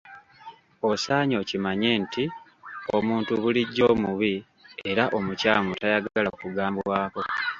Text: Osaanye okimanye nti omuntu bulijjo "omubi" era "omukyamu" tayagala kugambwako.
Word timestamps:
Osaanye 0.91 1.35
okimanye 1.43 1.89
nti 2.03 2.23
omuntu 2.97 3.31
bulijjo 3.41 3.83
"omubi" 3.93 4.33
era 4.89 5.03
"omukyamu" 5.17 5.71
tayagala 5.81 6.29
kugambwako. 6.39 7.21